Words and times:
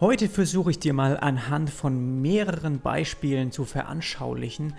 Heute 0.00 0.28
versuche 0.28 0.72
ich 0.72 0.80
dir 0.80 0.92
mal 0.92 1.16
anhand 1.20 1.70
von 1.70 2.20
mehreren 2.20 2.80
Beispielen 2.80 3.52
zu 3.52 3.64
veranschaulichen, 3.64 4.74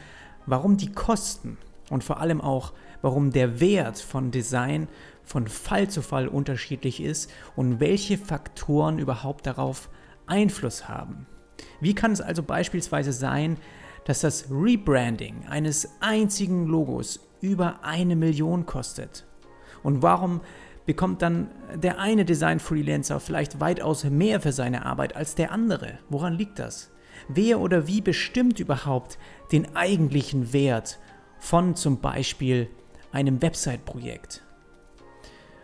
warum 0.45 0.75
die 0.75 0.91
Kosten 0.91 1.57
und 1.89 2.03
vor 2.03 2.19
allem 2.19 2.41
auch, 2.41 2.73
warum 3.01 3.31
der 3.31 3.61
Wert 3.61 3.97
von 3.97 4.31
Design 4.31 4.89
von 5.23 5.47
Fall 5.47 5.89
zu 5.89 6.01
Fall 6.01 6.27
unterschiedlich 6.27 7.01
ist 7.01 7.31
und 7.55 7.79
welche 7.79 8.17
Faktoren 8.17 8.99
überhaupt 8.99 9.47
darauf 9.47 9.89
Einfluss 10.27 10.89
haben. 10.89 11.27
Wie 11.79 11.95
kann 11.95 12.11
es 12.11 12.19
also 12.19 12.43
beispielsweise 12.43 13.13
sein, 13.13 13.55
dass 14.03 14.19
das 14.19 14.51
Rebranding 14.51 15.45
eines 15.47 15.91
einzigen 16.01 16.65
Logos 16.65 17.21
über 17.39 17.85
eine 17.85 18.17
Million 18.17 18.65
kostet? 18.65 19.25
Und 19.81 20.01
warum 20.01 20.41
bekommt 20.85 21.21
dann 21.21 21.49
der 21.73 21.99
eine 21.99 22.25
Design-Freelancer 22.25 23.19
vielleicht 23.19 23.59
weitaus 23.59 24.03
mehr 24.03 24.39
für 24.41 24.51
seine 24.51 24.85
Arbeit 24.85 25.15
als 25.15 25.35
der 25.35 25.51
andere? 25.51 25.99
Woran 26.09 26.33
liegt 26.33 26.59
das? 26.59 26.91
Wer 27.27 27.59
oder 27.59 27.87
wie 27.87 28.01
bestimmt 28.01 28.59
überhaupt 28.59 29.17
den 29.51 29.75
eigentlichen 29.75 30.53
Wert 30.53 30.99
von 31.39 31.75
zum 31.75 32.01
Beispiel 32.01 32.69
einem 33.11 33.41
Website-Projekt? 33.41 34.43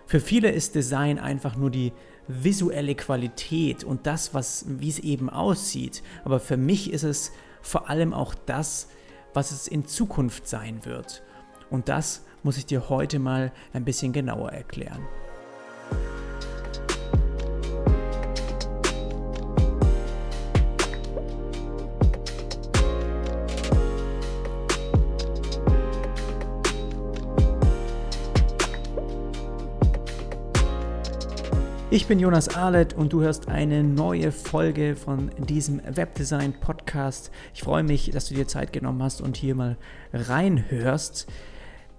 Für 0.06 0.20
viele 0.20 0.52
ist 0.52 0.76
Design 0.76 1.20
einfach 1.20 1.56
nur 1.56 1.70
die 1.70 1.94
visuelle 2.28 2.96
Qualität 2.96 3.84
und 3.84 4.08
das, 4.08 4.34
was, 4.34 4.66
wie 4.68 4.90
es 4.90 5.00
eben 5.00 5.30
aussieht. 5.30 6.04
Aber 6.24 6.40
für 6.40 6.58
mich 6.58 6.92
ist 6.92 7.04
es 7.04 7.32
vor 7.62 7.90
allem 7.90 8.14
auch 8.14 8.34
das, 8.34 8.90
was 9.34 9.52
es 9.52 9.68
in 9.68 9.86
Zukunft 9.86 10.48
sein 10.48 10.86
wird. 10.86 11.24
Und 11.70 11.90
das 11.90 12.26
muss 12.44 12.58
ich 12.58 12.66
dir 12.66 12.90
heute 12.90 13.20
mal 13.20 13.52
ein 13.74 13.86
bisschen 13.86 14.14
genauer 14.14 14.52
erklären. 14.52 15.08
Ich 31.94 32.08
bin 32.08 32.20
Jonas 32.20 32.56
Ahlet 32.56 32.94
und 32.94 33.12
du 33.12 33.22
hörst 33.22 33.50
eine 33.50 33.84
neue 33.84 34.32
Folge 34.32 34.96
von 34.96 35.30
diesem 35.38 35.82
Webdesign 35.86 36.54
Podcast. 36.54 37.32
Ich 37.54 37.64
freue 37.64 37.84
mich, 37.84 38.12
dass 38.12 38.30
du 38.30 38.34
dir 38.34 38.48
Zeit 38.48 38.72
genommen 38.72 39.04
hast 39.04 39.20
und 39.20 39.36
hier 39.36 39.56
mal 39.56 39.76
reinhörst. 40.14 41.28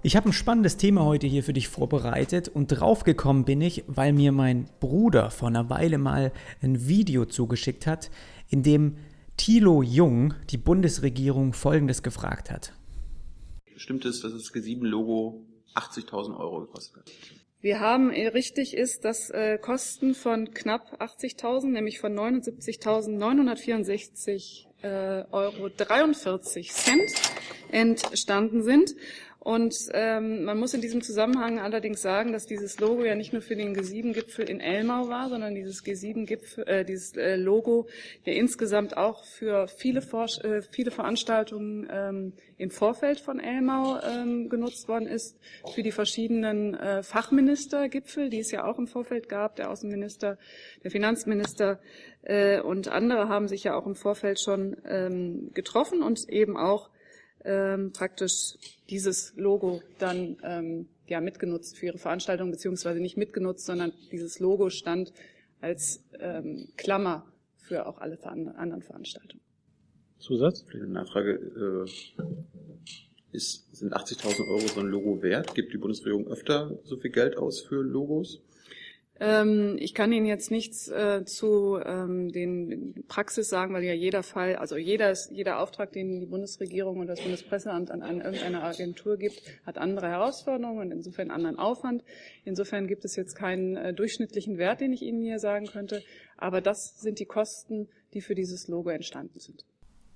Ich 0.05 0.17
habe 0.17 0.31
ein 0.31 0.33
spannendes 0.33 0.79
Thema 0.79 1.05
heute 1.05 1.29
hier 1.29 1.45
für 1.45 1.53
dich 1.53 1.69
vorbereitet 1.69 2.49
und 2.49 2.67
draufgekommen 2.67 3.45
bin 3.45 3.61
ich, 3.61 3.85
weil 3.87 4.13
mir 4.13 4.33
mein 4.33 4.69
Bruder 4.81 5.31
vor 5.31 5.47
einer 5.47 5.71
Weile 5.71 5.97
mal 5.97 6.33
ein 6.61 6.89
Video 6.89 7.25
zugeschickt 7.25 7.87
hat, 7.87 8.11
in 8.49 8.65
dem 8.65 8.97
Thilo 9.37 9.81
Jung 9.81 10.35
die 10.51 10.57
Bundesregierung 10.57 11.53
Folgendes 11.53 12.03
gefragt 12.03 12.51
hat. 12.51 12.73
Stimmt 13.77 14.05
es, 14.05 14.23
dass 14.23 14.33
das 14.33 14.53
G7-Logo 14.53 15.47
80.000 15.77 16.37
Euro 16.37 16.63
gekostet 16.63 16.97
hat? 16.97 17.09
Wir 17.61 17.79
haben, 17.79 18.11
äh, 18.11 18.27
richtig 18.27 18.77
ist, 18.77 19.05
dass 19.05 19.31
äh, 19.31 19.57
Kosten 19.57 20.17
von 20.17 20.53
knapp 20.53 21.01
80.000, 21.01 21.69
nämlich 21.69 22.01
von 22.01 22.13
79.964 22.13 24.67
äh, 24.83 25.25
Euro 25.31 25.69
43 25.69 26.73
Cent 26.73 27.13
entstanden 27.71 28.65
sind. 28.65 28.97
Und 29.43 29.75
ähm, 29.93 30.45
man 30.45 30.57
muss 30.57 30.73
in 30.73 30.81
diesem 30.81 31.03
Zusammenhang 31.03 31.59
allerdings 31.59 32.01
sagen, 32.01 32.33
dass 32.33 32.47
dieses 32.47 32.79
Logo 32.79 33.03
ja 33.03 33.17
nicht 33.17 33.33
nur 33.33 33.43
für 33.43 33.57
den 33.57 33.75
G7-Gipfel 33.75 34.49
in 34.49 34.61
Elmau 34.61 35.09
war, 35.09 35.29
sondern 35.31 35.57
dieses 35.57 35.85
G7-Gipfel, 35.85 36.69
äh, 36.69 36.85
dieses 36.85 37.17
äh, 37.17 37.35
Logo 37.35 37.89
ja 38.25 38.35
insgesamt 38.35 38.97
auch 38.97 39.25
für 39.25 39.67
viele, 39.67 40.01
Vor 40.01 40.27
äh, 40.45 40.63
viele 40.63 40.93
Veranstaltungen 40.93 41.89
ähm, 41.91 42.33
im 42.57 42.71
Vorfeld 42.71 43.19
von 43.19 43.41
Elmau 43.41 43.99
ähm, 44.03 44.49
genutzt 44.49 44.87
worden 44.87 45.09
ist, 45.09 45.37
für 45.75 45.83
die 45.83 45.91
verschiedenen 45.91 46.75
äh, 46.75 47.03
Fachministergipfel, 47.03 48.31
die 48.31 48.39
es 48.39 48.53
ja 48.53 48.65
auch 48.65 48.79
im 48.79 48.87
Vorfeld 48.87 49.29
gab. 49.29 49.57
Der 49.57 49.73
Außenminister, 49.73 50.39
der 50.85 50.91
Finanzminister 50.93 51.81
äh, 52.23 52.61
und 52.61 52.87
andere 52.87 53.29
haben 53.29 53.49
sich 53.49 53.65
ja 53.65 53.75
auch 53.75 53.87
im 53.87 53.97
Vorfeld 53.97 54.39
schon 54.39 54.77
ähm, 54.87 55.51
getroffen 55.53 56.01
und 56.01 56.29
eben 56.29 56.57
auch 56.57 56.91
ähm, 57.45 57.93
praktisch 57.93 58.57
dieses 58.89 59.35
Logo 59.37 59.83
dann 59.99 60.37
ähm, 60.43 60.89
ja 61.07 61.21
mitgenutzt 61.21 61.77
für 61.77 61.87
ihre 61.87 61.99
Veranstaltung, 61.99 62.51
beziehungsweise 62.51 63.01
nicht 63.01 63.17
mitgenutzt, 63.17 63.67
sondern 63.67 63.93
dieses 64.11 64.39
Logo 64.39 64.71
stand 64.71 65.13
als 65.61 66.05
ähm, 66.19 66.69
Klammer 66.77 67.27
für 67.57 67.87
auch 67.87 67.99
alle 67.99 68.19
anderen 68.25 68.83
Veranstaltungen. 68.83 69.43
Zusatz? 70.19 70.65
Eine 70.73 70.87
Nachfrage. 70.89 71.87
Äh, 71.87 71.91
ist, 73.33 73.75
sind 73.75 73.97
80.000 73.97 74.47
Euro 74.47 74.61
so 74.61 74.81
ein 74.81 74.87
Logo 74.87 75.23
wert? 75.23 75.55
Gibt 75.55 75.73
die 75.73 75.79
Bundesregierung 75.79 76.29
öfter 76.29 76.79
so 76.85 76.99
viel 76.99 77.11
Geld 77.11 77.39
aus 77.39 77.61
für 77.61 77.83
Logos? 77.83 78.43
Ähm, 79.25 79.77
ich 79.79 79.95
kann 79.95 80.13
Ihnen 80.13 80.27
jetzt 80.27 80.51
nichts 80.51 80.89
äh, 80.89 81.25
zu 81.25 81.79
ähm, 81.79 82.33
den 82.33 83.05
Praxis 83.07 83.49
sagen, 83.49 83.73
weil 83.73 83.85
ja 83.85 83.93
jeder 83.93 84.25
Fall, 84.25 84.57
also 84.57 84.77
jeder, 84.77 85.15
jeder 85.31 85.61
Auftrag, 85.61 85.93
den 85.93 86.19
die 86.19 86.27
Bundesregierung 86.27 86.99
und 86.99 87.07
das 87.07 87.21
Bundespresseamt 87.21 87.93
an 87.93 88.03
eine, 88.03 88.25
irgendeine 88.25 88.65
Agentur 88.65 89.17
gibt, 89.19 89.41
hat 89.65 89.79
andere 89.79 90.09
Herausforderungen 90.09 90.81
und 90.81 90.91
insofern 90.91 91.31
anderen 91.31 91.57
Aufwand. 91.57 92.03
Insofern 92.45 92.89
gibt 92.89 93.05
es 93.05 93.15
jetzt 93.15 93.37
keinen 93.37 93.77
äh, 93.77 93.95
durchschnittlichen 93.95 94.59
Wert, 94.59 94.81
den 94.81 94.93
ich 94.93 95.03
Ihnen 95.03 95.23
hier 95.23 95.39
sagen 95.39 95.67
könnte. 95.67 96.03
Aber 96.37 96.61
das 96.61 96.99
sind 96.99 97.21
die 97.21 97.27
Kosten, 97.27 97.89
die 98.15 98.23
für 98.23 98.35
dieses 98.35 98.67
Logo 98.67 98.91
entstanden 98.91 99.39
sind. 99.39 99.65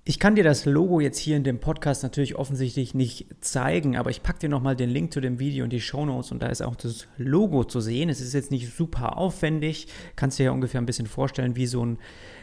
Ich 0.09 0.19
kann 0.19 0.35
dir 0.35 0.43
das 0.45 0.63
Logo 0.63 1.01
jetzt 1.01 1.17
hier 1.17 1.35
in 1.35 1.43
dem 1.43 1.59
Podcast 1.59 2.01
natürlich 2.01 2.35
offensichtlich 2.35 2.93
nicht 2.93 3.25
zeigen, 3.41 3.97
aber 3.97 4.09
ich 4.09 4.23
packe 4.23 4.39
dir 4.39 4.47
nochmal 4.47 4.77
den 4.77 4.89
Link 4.89 5.11
zu 5.11 5.19
dem 5.19 5.37
Video 5.37 5.65
in 5.65 5.69
die 5.69 5.81
Show 5.81 6.05
Notes 6.05 6.31
und 6.31 6.41
da 6.41 6.47
ist 6.47 6.61
auch 6.61 6.77
das 6.77 7.07
Logo 7.17 7.65
zu 7.65 7.81
sehen. 7.81 8.07
Es 8.07 8.21
ist 8.21 8.33
jetzt 8.33 8.49
nicht 8.49 8.73
super 8.73 9.17
aufwendig, 9.17 9.89
kannst 10.15 10.39
dir 10.39 10.45
ja 10.45 10.51
ungefähr 10.51 10.79
ein 10.79 10.85
bisschen 10.85 11.07
vorstellen, 11.07 11.57
wie 11.57 11.67
so 11.67 11.85
ein 11.85 11.97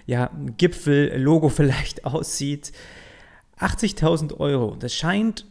ja, 0.05 0.31
Gipfel-Logo 0.59 1.49
vielleicht 1.49 2.05
aussieht. 2.05 2.73
80.000 3.59 4.39
Euro, 4.39 4.77
das 4.77 4.93
scheint 4.93 5.47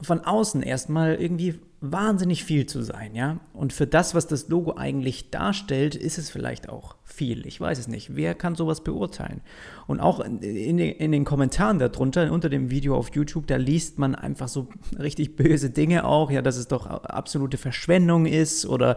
von 0.00 0.24
außen 0.24 0.60
erstmal 0.60 1.14
irgendwie 1.14 1.60
wahnsinnig 1.92 2.44
viel 2.44 2.66
zu 2.66 2.82
sein, 2.82 3.14
ja. 3.14 3.38
Und 3.52 3.72
für 3.72 3.86
das, 3.86 4.14
was 4.14 4.26
das 4.26 4.48
Logo 4.48 4.74
eigentlich 4.76 5.30
darstellt, 5.30 5.94
ist 5.94 6.18
es 6.18 6.30
vielleicht 6.30 6.68
auch 6.68 6.96
viel. 7.04 7.46
Ich 7.46 7.60
weiß 7.60 7.78
es 7.78 7.88
nicht. 7.88 8.16
Wer 8.16 8.34
kann 8.34 8.54
sowas 8.54 8.82
beurteilen? 8.82 9.42
Und 9.86 10.00
auch 10.00 10.20
in, 10.20 10.40
in, 10.40 10.78
in 10.78 11.12
den 11.12 11.24
Kommentaren 11.24 11.78
darunter, 11.78 12.32
unter 12.32 12.48
dem 12.48 12.70
Video 12.70 12.96
auf 12.96 13.14
YouTube, 13.14 13.46
da 13.46 13.56
liest 13.56 13.98
man 13.98 14.14
einfach 14.14 14.48
so 14.48 14.68
richtig 14.98 15.36
böse 15.36 15.70
Dinge 15.70 16.04
auch, 16.04 16.30
ja, 16.30 16.42
dass 16.42 16.56
es 16.56 16.68
doch 16.68 16.86
absolute 16.86 17.58
Verschwendung 17.58 18.26
ist 18.26 18.66
oder 18.66 18.96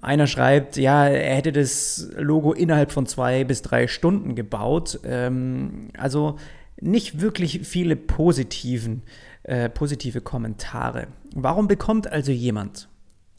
einer 0.00 0.26
schreibt, 0.26 0.76
ja, 0.76 1.06
er 1.08 1.34
hätte 1.34 1.52
das 1.52 2.08
Logo 2.16 2.52
innerhalb 2.52 2.92
von 2.92 3.06
zwei 3.06 3.44
bis 3.44 3.62
drei 3.62 3.86
Stunden 3.88 4.34
gebaut. 4.34 5.00
Ähm, 5.04 5.88
also 5.98 6.36
nicht 6.80 7.20
wirklich 7.20 7.60
viele 7.64 7.96
positiven 7.96 9.02
äh, 9.02 9.29
positive 9.74 10.20
Kommentare. 10.20 11.08
Warum 11.34 11.66
bekommt 11.66 12.06
also 12.06 12.30
jemand 12.32 12.88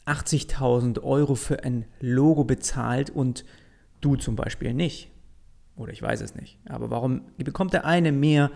80.000 0.06 1.02
Euro 1.02 1.34
für 1.34 1.64
ein 1.64 1.84
Logo 2.00 2.44
bezahlt 2.44 3.10
und 3.10 3.44
du 4.00 4.16
zum 4.16 4.36
Beispiel 4.36 4.74
nicht? 4.74 5.10
Oder 5.76 5.92
ich 5.92 6.02
weiß 6.02 6.20
es 6.20 6.34
nicht. 6.34 6.58
Aber 6.68 6.90
warum 6.90 7.22
bekommt 7.38 7.72
der 7.72 7.84
eine 7.84 8.12
mehr 8.12 8.50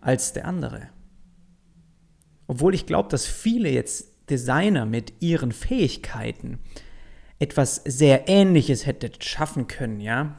als 0.00 0.32
der 0.32 0.46
andere? 0.46 0.88
Obwohl 2.46 2.74
ich 2.74 2.86
glaube, 2.86 3.08
dass 3.08 3.26
viele 3.26 3.70
jetzt 3.70 4.28
Designer 4.30 4.84
mit 4.84 5.12
ihren 5.20 5.52
Fähigkeiten 5.52 6.58
etwas 7.38 7.76
sehr 7.76 8.28
Ähnliches 8.28 8.86
hätten 8.86 9.12
schaffen 9.20 9.66
können, 9.66 10.00
ja. 10.00 10.36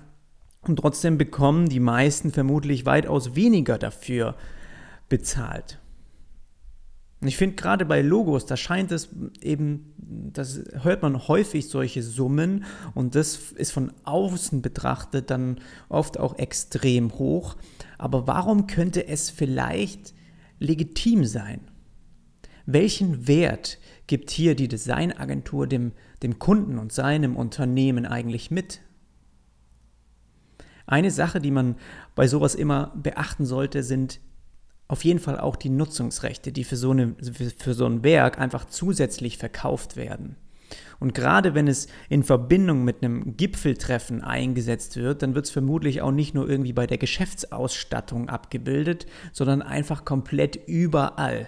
Und 0.61 0.77
trotzdem 0.77 1.17
bekommen 1.17 1.69
die 1.69 1.79
meisten 1.79 2.31
vermutlich 2.31 2.85
weitaus 2.85 3.35
weniger 3.35 3.77
dafür 3.77 4.35
bezahlt. 5.09 5.79
Und 7.25 7.29
ich 7.29 7.37
finde 7.37 7.55
gerade 7.55 7.85
bei 7.85 8.03
Logos, 8.03 8.45
da 8.45 8.55
scheint 8.55 8.91
es 8.91 9.09
eben, 9.41 9.95
das 9.97 10.61
hört 10.83 11.01
man 11.01 11.27
häufig 11.27 11.67
solche 11.69 12.03
Summen 12.03 12.65
und 12.93 13.15
das 13.15 13.51
ist 13.53 13.71
von 13.71 13.91
außen 14.03 14.61
betrachtet 14.61 15.31
dann 15.31 15.59
oft 15.89 16.19
auch 16.19 16.37
extrem 16.37 17.11
hoch. 17.17 17.55
Aber 17.97 18.27
warum 18.27 18.67
könnte 18.67 19.07
es 19.07 19.31
vielleicht 19.31 20.13
legitim 20.59 21.25
sein? 21.25 21.61
Welchen 22.67 23.27
Wert 23.27 23.79
gibt 24.05 24.29
hier 24.29 24.53
die 24.53 24.67
Designagentur 24.67 25.65
dem, 25.65 25.93
dem 26.21 26.37
Kunden 26.37 26.77
und 26.77 26.93
seinem 26.93 27.35
Unternehmen 27.37 28.05
eigentlich 28.05 28.51
mit? 28.51 28.81
Eine 30.85 31.09
Sache, 31.09 31.41
die 31.41 31.49
man 31.49 31.75
bei 32.13 32.27
sowas 32.27 32.53
immer 32.53 32.93
beachten 32.95 33.47
sollte, 33.47 33.81
sind 33.81 34.19
auf 34.87 35.03
jeden 35.03 35.19
Fall 35.19 35.39
auch 35.39 35.55
die 35.55 35.69
Nutzungsrechte, 35.69 36.51
die 36.51 36.63
für 36.63 36.75
so, 36.75 36.91
eine, 36.91 37.15
für 37.57 37.73
so 37.73 37.85
ein 37.85 38.03
Werk 38.03 38.39
einfach 38.39 38.65
zusätzlich 38.65 39.37
verkauft 39.37 39.95
werden. 39.95 40.35
Und 40.99 41.13
gerade 41.13 41.53
wenn 41.53 41.67
es 41.67 41.87
in 42.09 42.23
Verbindung 42.23 42.83
mit 42.83 43.03
einem 43.03 43.35
Gipfeltreffen 43.35 44.21
eingesetzt 44.21 44.95
wird, 44.95 45.21
dann 45.21 45.35
wird 45.35 45.45
es 45.45 45.51
vermutlich 45.51 46.01
auch 46.01 46.11
nicht 46.11 46.33
nur 46.33 46.49
irgendwie 46.49 46.73
bei 46.73 46.87
der 46.87 46.97
Geschäftsausstattung 46.97 48.29
abgebildet, 48.29 49.05
sondern 49.33 49.61
einfach 49.61 50.05
komplett 50.05 50.55
überall. 50.67 51.47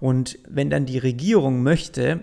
Und 0.00 0.38
wenn 0.48 0.70
dann 0.70 0.86
die 0.86 0.98
Regierung 0.98 1.62
möchte, 1.62 2.20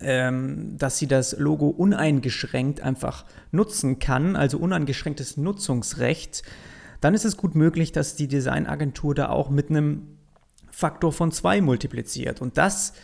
ähm, 0.00 0.76
dass 0.78 0.98
sie 0.98 1.06
das 1.06 1.38
Logo 1.38 1.68
uneingeschränkt 1.68 2.80
einfach 2.80 3.24
nutzen 3.50 3.98
kann, 3.98 4.36
also 4.36 4.58
uneingeschränktes 4.58 5.36
Nutzungsrecht, 5.36 6.42
dann 7.06 7.14
ist 7.14 7.24
es 7.24 7.36
gut 7.36 7.54
möglich, 7.54 7.92
dass 7.92 8.16
die 8.16 8.26
Designagentur 8.26 9.14
da 9.14 9.28
auch 9.28 9.48
mit 9.48 9.70
einem 9.70 10.18
Faktor 10.72 11.12
von 11.12 11.30
2 11.30 11.60
multipliziert. 11.60 12.42
Und 12.42 12.58
das 12.58 12.94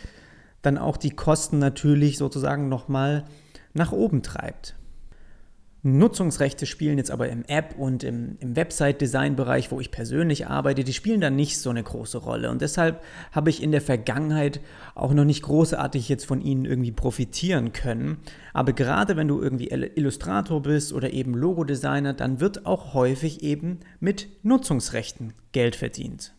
dann 0.61 0.77
auch 0.77 0.97
die 0.97 1.11
Kosten 1.11 1.57
natürlich 1.57 2.17
sozusagen 2.17 2.67
nochmal 2.67 3.23
nach 3.73 3.93
oben 3.93 4.21
treibt. 4.21 4.75
Nutzungsrechte 5.85 6.65
spielen 6.65 6.97
jetzt 6.97 7.11
aber 7.11 7.27
im 7.27 7.43
App- 7.43 7.77
und 7.77 8.05
im, 8.05 8.37
im 8.39 8.55
Website-Design-Bereich, 8.55 9.69
wo 9.69 9.81
ich 9.81 9.91
persönlich 9.91 10.47
arbeite, 10.47 10.85
die 10.85 10.93
spielen 10.93 11.19
da 11.19 11.29
nicht 11.29 11.59
so 11.59 11.69
eine 11.69 11.83
große 11.83 12.19
Rolle. 12.19 12.49
Und 12.51 12.61
deshalb 12.61 13.03
habe 13.33 13.49
ich 13.49 13.61
in 13.61 13.73
der 13.73 13.81
Vergangenheit 13.81 14.61
auch 14.95 15.13
noch 15.13 15.25
nicht 15.25 15.43
großartig 15.43 16.07
jetzt 16.07 16.25
von 16.25 16.41
ihnen 16.41 16.63
irgendwie 16.63 16.93
profitieren 16.93 17.73
können. 17.73 18.19
Aber 18.53 18.71
gerade 18.71 19.17
wenn 19.17 19.27
du 19.27 19.41
irgendwie 19.41 19.67
Illustrator 19.67 20.61
bist 20.61 20.93
oder 20.93 21.11
eben 21.11 21.33
Logodesigner, 21.33 22.13
dann 22.13 22.39
wird 22.39 22.65
auch 22.65 22.93
häufig 22.93 23.43
eben 23.43 23.81
mit 23.99 24.29
Nutzungsrechten 24.41 25.33
Geld 25.51 25.75
verdient. 25.75 26.33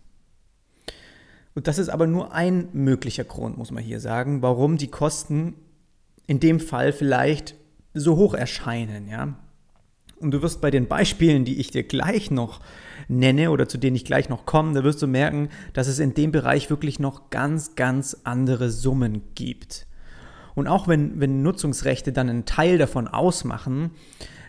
Und 1.55 1.69
das 1.69 1.79
ist 1.79 1.91
aber 1.91 2.07
nur 2.07 2.33
ein 2.33 2.69
möglicher 2.73 3.25
Grund, 3.25 3.59
muss 3.59 3.71
man 3.71 3.85
hier 3.85 4.01
sagen, 4.01 4.41
warum 4.41 4.79
die 4.79 4.89
Kosten 4.89 5.55
in 6.27 6.41
dem 6.41 6.61
Fall 6.61 6.95
vielleicht 6.95 7.57
so 7.95 8.17
hoch 8.17 8.35
erscheinen, 8.35 9.09
ja. 9.09 9.35
Und 10.21 10.31
du 10.31 10.43
wirst 10.43 10.61
bei 10.61 10.71
den 10.71 10.87
Beispielen, 10.87 11.45
die 11.45 11.59
ich 11.59 11.71
dir 11.71 11.83
gleich 11.83 12.31
noch 12.31 12.61
nenne 13.09 13.51
oder 13.51 13.69
zu 13.69 13.79
denen 13.79 13.97
ich 13.97 14.05
gleich 14.05 14.29
noch 14.29 14.47
komme, 14.47 14.73
da 14.73 14.85
wirst 14.85 15.03
du 15.03 15.07
merken, 15.07 15.49
dass 15.73 15.89
es 15.89 15.99
in 15.99 16.15
dem 16.15 16.33
Bereich 16.33 16.71
wirklich 16.71 16.99
noch 16.99 17.31
ganz, 17.31 17.75
ganz 17.75 18.17
andere 18.25 18.71
Summen 18.71 19.23
gibt. 19.35 19.87
Und 20.55 20.69
auch 20.69 20.89
wenn, 20.89 21.21
wenn 21.21 21.43
Nutzungsrechte 21.43 22.13
dann 22.13 22.29
einen 22.29 22.45
Teil 22.45 22.79
davon 22.79 23.09
ausmachen, 23.09 23.91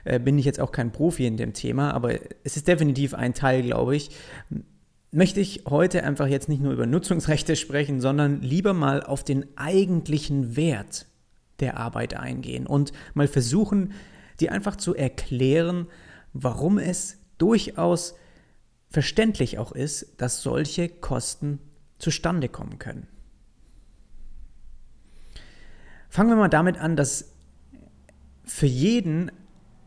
äh, 0.04 0.20
bin 0.20 0.38
ich 0.38 0.46
jetzt 0.46 0.60
auch 0.60 0.72
kein 0.72 0.92
Profi 0.92 1.26
in 1.26 1.38
dem 1.38 1.54
Thema, 1.54 1.92
aber 1.92 2.14
es 2.44 2.58
ist 2.58 2.68
definitiv 2.68 3.14
ein 3.14 3.34
Teil, 3.34 3.64
glaube 3.64 3.96
ich, 3.96 4.12
möchte 5.12 5.40
ich 5.40 5.64
heute 5.68 6.04
einfach 6.04 6.28
jetzt 6.28 6.50
nicht 6.50 6.62
nur 6.62 6.74
über 6.74 6.86
Nutzungsrechte 6.86 7.56
sprechen, 7.56 8.02
sondern 8.02 8.42
lieber 8.42 8.74
mal 8.74 9.02
auf 9.02 9.24
den 9.24 9.46
eigentlichen 9.58 10.56
Wert 10.56 11.08
der 11.60 11.78
Arbeit 11.78 12.14
eingehen 12.16 12.68
und 12.68 12.92
mal 13.14 13.28
versuchen, 13.28 13.94
dir 14.40 14.52
einfach 14.52 14.76
zu 14.76 14.96
erklären, 14.96 15.88
warum 16.34 16.78
es 16.78 17.18
durchaus 17.38 18.16
verständlich 18.90 19.58
auch 19.58 19.72
ist, 19.72 20.22
dass 20.22 20.42
solche 20.42 20.90
Kosten 20.90 21.60
zustande 21.98 22.50
kommen 22.50 22.80
können. 22.80 23.08
Fangen 26.10 26.30
wir 26.30 26.36
mal 26.36 26.50
damit 26.50 26.78
an, 26.78 26.96
dass 26.96 27.34
für 28.44 28.68
jeden 28.68 29.32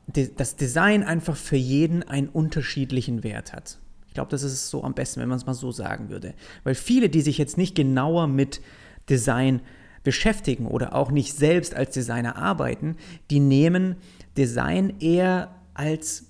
das 0.07 0.57
Design 0.57 1.03
einfach 1.03 1.37
für 1.37 1.57
jeden 1.57 2.03
einen 2.03 2.29
unterschiedlichen 2.29 3.23
Wert 3.23 3.53
hat 3.53 3.79
glaube, 4.19 4.33
das 4.33 4.43
ist 4.43 4.69
so 4.69 4.83
am 4.83 4.95
besten, 4.95 5.21
wenn 5.21 5.29
man 5.29 5.39
es 5.39 5.47
mal 5.47 5.55
so 5.55 5.71
sagen 5.71 6.09
würde. 6.09 6.35
Weil 6.65 6.75
viele, 6.75 7.09
die 7.09 7.21
sich 7.21 7.39
jetzt 7.39 7.57
nicht 7.57 7.77
genauer 7.77 8.27
mit 8.27 8.61
Design 9.09 9.63
beschäftigen 10.09 10.67
oder 10.67 10.95
auch 10.95 11.11
nicht 11.11 11.37
selbst 11.37 11.75
als 11.75 11.93
Designer 11.93 12.37
arbeiten, 12.37 12.97
die 13.31 13.41
nehmen 13.41 13.97
Design 14.39 14.95
eher 15.01 15.55
als 15.75 16.25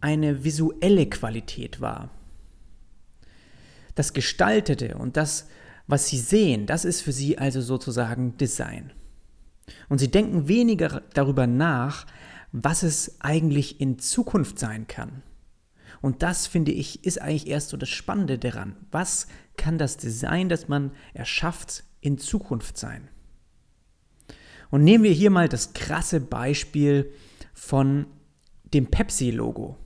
eine 0.00 0.42
visuelle 0.42 1.08
Qualität 1.08 1.80
wahr. 1.80 2.10
Das 3.94 4.12
Gestaltete 4.12 4.96
und 4.98 5.16
das, 5.16 5.46
was 5.86 6.08
sie 6.08 6.18
sehen, 6.18 6.66
das 6.66 6.84
ist 6.84 7.00
für 7.00 7.12
sie 7.12 7.38
also 7.38 7.60
sozusagen 7.60 8.36
Design. 8.38 8.92
Und 9.88 9.98
sie 9.98 10.10
denken 10.10 10.48
weniger 10.48 11.02
darüber 11.14 11.46
nach, 11.46 12.08
was 12.50 12.82
es 12.82 13.20
eigentlich 13.20 13.80
in 13.80 14.00
Zukunft 14.00 14.58
sein 14.58 14.88
kann. 14.88 15.22
Und 16.00 16.24
das, 16.24 16.48
finde 16.48 16.72
ich, 16.72 17.04
ist 17.04 17.22
eigentlich 17.22 17.46
erst 17.46 17.68
so 17.68 17.76
das 17.76 17.88
Spannende 17.88 18.36
daran. 18.36 18.74
Was 18.90 19.28
kann 19.56 19.78
das 19.78 19.96
Design, 19.96 20.48
das 20.48 20.66
man 20.66 20.90
erschafft, 21.14 21.84
in 22.00 22.18
Zukunft 22.18 22.76
sein? 22.76 23.08
Und 24.72 24.84
nehmen 24.84 25.04
wir 25.04 25.12
hier 25.12 25.30
mal 25.30 25.50
das 25.50 25.74
krasse 25.74 26.18
Beispiel 26.18 27.12
von 27.52 28.06
dem 28.64 28.86
Pepsi-Logo. 28.86 29.76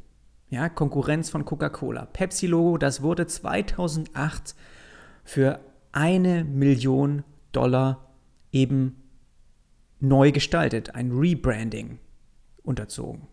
Ja, 0.48 0.68
Konkurrenz 0.68 1.28
von 1.28 1.44
Coca-Cola. 1.44 2.06
Pepsi-Logo, 2.06 2.78
das 2.78 3.02
wurde 3.02 3.26
2008 3.26 4.54
für 5.24 5.58
eine 5.90 6.44
Million 6.44 7.24
Dollar 7.50 8.14
eben 8.52 9.02
neu 9.98 10.30
gestaltet, 10.30 10.94
ein 10.94 11.10
Rebranding 11.10 11.98
unterzogen. 12.62 13.26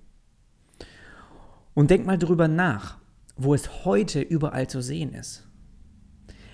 Und 1.76 1.92
denk 1.92 2.08
mal 2.08 2.18
drüber 2.18 2.48
nach, 2.48 2.98
wo 3.36 3.54
es 3.54 3.86
heute 3.86 4.22
überall 4.22 4.68
zu 4.68 4.82
sehen 4.82 5.14
ist. 5.14 5.48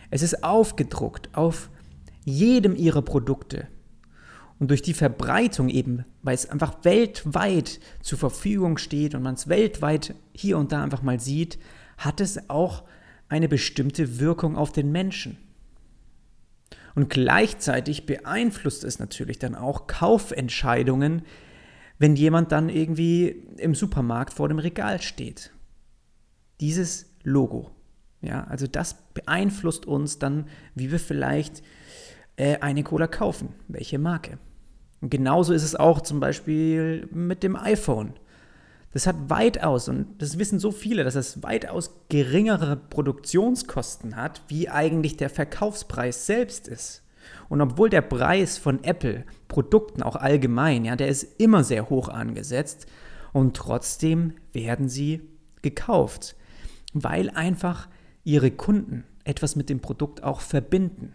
Es 0.09 0.23
ist 0.23 0.43
aufgedruckt 0.43 1.29
auf 1.37 1.69
jedem 2.25 2.75
ihrer 2.75 3.01
Produkte. 3.01 3.69
Und 4.59 4.69
durch 4.69 4.81
die 4.81 4.93
Verbreitung 4.93 5.69
eben, 5.69 6.05
weil 6.21 6.35
es 6.35 6.49
einfach 6.49 6.83
weltweit 6.83 7.79
zur 8.01 8.19
Verfügung 8.19 8.77
steht 8.77 9.15
und 9.15 9.23
man 9.23 9.35
es 9.35 9.47
weltweit 9.47 10.13
hier 10.33 10.57
und 10.57 10.73
da 10.73 10.83
einfach 10.83 11.01
mal 11.01 11.19
sieht, 11.19 11.57
hat 11.97 12.19
es 12.19 12.49
auch 12.49 12.83
eine 13.29 13.47
bestimmte 13.47 14.19
Wirkung 14.19 14.57
auf 14.57 14.71
den 14.73 14.91
Menschen. 14.91 15.37
Und 16.95 17.09
gleichzeitig 17.09 18.05
beeinflusst 18.05 18.83
es 18.83 18.99
natürlich 18.99 19.39
dann 19.39 19.55
auch 19.55 19.87
Kaufentscheidungen, 19.87 21.21
wenn 21.97 22.15
jemand 22.15 22.51
dann 22.51 22.67
irgendwie 22.67 23.43
im 23.57 23.75
Supermarkt 23.75 24.33
vor 24.33 24.49
dem 24.49 24.59
Regal 24.59 25.01
steht. 25.01 25.51
Dieses 26.59 27.13
Logo. 27.23 27.71
Ja, 28.21 28.43
also 28.45 28.67
das 28.67 28.97
beeinflusst 29.13 29.85
uns 29.85 30.19
dann, 30.19 30.47
wie 30.75 30.91
wir 30.91 30.99
vielleicht 30.99 31.63
äh, 32.35 32.57
eine 32.59 32.83
Cola 32.83 33.07
kaufen, 33.07 33.53
welche 33.67 33.99
Marke. 33.99 34.39
Und 35.01 35.09
genauso 35.09 35.53
ist 35.53 35.63
es 35.63 35.75
auch 35.75 36.01
zum 36.01 36.19
Beispiel 36.19 37.07
mit 37.11 37.43
dem 37.43 37.55
iPhone. 37.55 38.13
Das 38.91 39.05
hat 39.05 39.29
weitaus, 39.29 39.87
und 39.87 40.19
das 40.21 40.39
wissen 40.39 40.59
so 40.59 40.71
viele, 40.71 41.03
dass 41.03 41.15
es 41.15 41.43
weitaus 41.43 41.91
geringere 42.09 42.75
Produktionskosten 42.75 44.15
hat, 44.15 44.41
wie 44.47 44.67
eigentlich 44.67 45.15
der 45.15 45.29
Verkaufspreis 45.29 46.25
selbst 46.25 46.67
ist. 46.67 47.03
Und 47.49 47.61
obwohl 47.61 47.89
der 47.89 48.01
Preis 48.01 48.57
von 48.57 48.83
Apple, 48.83 49.25
Produkten 49.47 50.01
auch 50.01 50.15
allgemein, 50.15 50.85
ja, 50.85 50.95
der 50.95 51.07
ist 51.07 51.39
immer 51.39 51.63
sehr 51.63 51.89
hoch 51.89 52.09
angesetzt 52.09 52.87
und 53.31 53.55
trotzdem 53.55 54.33
werden 54.53 54.89
sie 54.89 55.21
gekauft, 55.61 56.35
weil 56.93 57.29
einfach 57.29 57.87
ihre 58.23 58.51
Kunden 58.51 59.03
etwas 59.23 59.55
mit 59.55 59.69
dem 59.69 59.79
Produkt 59.79 60.23
auch 60.23 60.41
verbinden. 60.41 61.13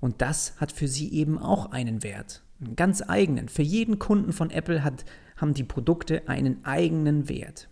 Und 0.00 0.22
das 0.22 0.60
hat 0.60 0.72
für 0.72 0.88
sie 0.88 1.12
eben 1.12 1.38
auch 1.38 1.72
einen 1.72 2.02
Wert, 2.02 2.42
einen 2.60 2.76
ganz 2.76 3.02
eigenen. 3.06 3.48
Für 3.48 3.62
jeden 3.62 3.98
Kunden 3.98 4.32
von 4.32 4.50
Apple 4.50 4.82
hat, 4.82 5.04
haben 5.36 5.54
die 5.54 5.64
Produkte 5.64 6.28
einen 6.28 6.64
eigenen 6.64 7.28
Wert. 7.28 7.68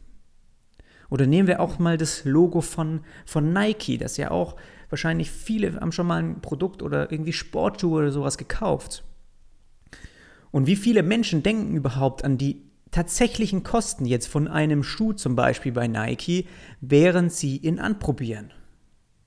Oder 1.11 1.27
nehmen 1.27 1.49
wir 1.49 1.61
auch 1.61 1.79
mal 1.79 1.97
das 1.97 2.25
Logo 2.25 2.61
von, 2.61 3.01
von 3.27 3.53
Nike, 3.53 3.99
das 3.99 4.17
ja 4.17 4.31
auch 4.31 4.57
wahrscheinlich 4.91 5.31
viele 5.31 5.81
haben 5.81 5.93
schon 5.93 6.07
mal 6.07 6.23
ein 6.23 6.41
Produkt 6.41 6.83
oder 6.83 7.11
irgendwie 7.11 7.33
Sportschuhe 7.33 8.01
oder 8.01 8.13
sowas 8.13 8.39
gekauft. 8.39 9.05
Und 10.51 10.67
wie 10.67 10.77
viele 10.77 11.03
Menschen 11.03 11.43
denken 11.43 11.77
überhaupt 11.77 12.25
an 12.25 12.39
die 12.39 12.63
tatsächlichen 12.91 13.65
Kosten 13.65 14.07
jetzt 14.07 14.29
von 14.29 14.47
einem 14.47 14.85
Schuh 14.85 15.13
zum 15.13 15.35
Beispiel 15.35 15.73
bei 15.73 15.89
Nike, 15.89 16.47
während 16.81 17.33
sie 17.33 17.57
ihn 17.57 17.81
anprobieren? 17.81 18.53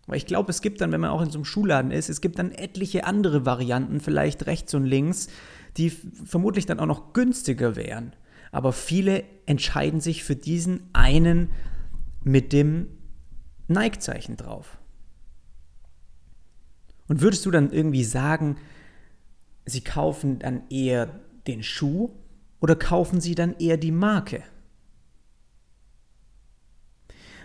Weil 0.08 0.18
ich 0.18 0.26
glaube, 0.26 0.50
es 0.50 0.62
gibt 0.62 0.80
dann, 0.82 0.92
wenn 0.92 1.02
man 1.02 1.10
auch 1.10 1.22
in 1.22 1.30
so 1.30 1.38
einem 1.38 1.46
Schuhladen 1.46 1.92
ist, 1.92 2.10
es 2.10 2.22
gibt 2.22 2.40
dann 2.40 2.52
etliche 2.52 3.06
andere 3.06 3.46
Varianten, 3.46 4.00
vielleicht 4.00 4.48
rechts 4.48 4.74
und 4.74 4.86
links, 4.86 5.28
die 5.76 5.90
vermutlich 5.90 6.66
dann 6.66 6.80
auch 6.80 6.86
noch 6.86 7.14
günstiger 7.14 7.76
wären. 7.76 8.16
Aber 8.52 8.72
viele 8.72 9.26
entscheiden 9.46 10.00
sich 10.00 10.24
für 10.24 10.36
diesen 10.36 10.90
einen 10.94 11.52
mit 12.24 12.54
dem 12.54 12.88
Nike-Zeichen 13.68 14.38
drauf. 14.38 14.78
Und 17.10 17.22
würdest 17.22 17.46
du 17.46 17.52
dann 17.52 17.72
irgendwie 17.72 18.04
sagen, 18.06 18.58
sie 19.66 19.82
kaufen 19.82 20.40
dann 20.40 20.70
eher 20.70 21.20
den 21.48 21.64
Schuh 21.64 22.12
oder 22.60 22.76
kaufen 22.76 23.20
sie 23.20 23.36
dann 23.36 23.56
eher 23.60 23.78
die 23.78 23.92
Marke? 23.92 24.44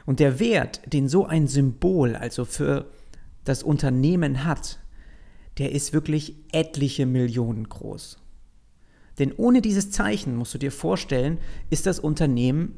Und 0.06 0.20
der 0.20 0.40
Wert, 0.40 0.80
den 0.86 1.08
so 1.08 1.26
ein 1.26 1.46
Symbol, 1.46 2.16
also 2.16 2.44
für 2.44 2.90
das 3.44 3.62
Unternehmen 3.62 4.44
hat, 4.44 4.78
der 5.58 5.72
ist 5.72 5.92
wirklich 5.92 6.36
etliche 6.52 7.06
Millionen 7.06 7.68
groß. 7.68 8.18
Denn 9.18 9.32
ohne 9.36 9.60
dieses 9.60 9.90
Zeichen, 9.90 10.36
musst 10.36 10.54
du 10.54 10.58
dir 10.58 10.72
vorstellen, 10.72 11.38
ist 11.70 11.86
das 11.86 11.98
Unternehmen 11.98 12.74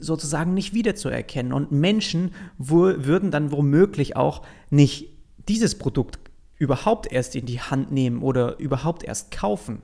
sozusagen 0.00 0.54
nicht 0.54 0.72
wiederzuerkennen. 0.72 1.52
Und 1.52 1.72
Menschen 1.72 2.32
würden 2.58 3.30
dann 3.30 3.52
womöglich 3.52 4.16
auch 4.16 4.42
nicht 4.70 5.10
dieses 5.48 5.76
Produkt 5.76 6.18
überhaupt 6.56 7.10
erst 7.12 7.36
in 7.36 7.46
die 7.46 7.60
Hand 7.60 7.92
nehmen 7.92 8.22
oder 8.22 8.58
überhaupt 8.58 9.02
erst 9.04 9.30
kaufen. 9.30 9.82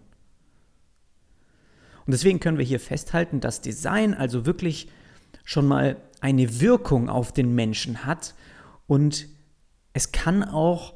Und 2.07 2.13
deswegen 2.13 2.41
können 2.41 2.59
wir 2.59 2.65
hier 2.65 2.81
festhalten, 2.81 3.41
dass 3.41 3.61
Design 3.61 4.15
also 4.15 4.47
wirklich 4.47 4.89
schon 5.45 5.67
mal 5.67 5.97
eine 6.21 6.61
Wirkung 6.61 7.09
auf 7.09 7.33
den 7.33 7.55
Menschen 7.55 8.05
hat 8.05 8.35
und 8.87 9.27
es 9.93 10.13
kann 10.13 10.43
auch 10.43 10.95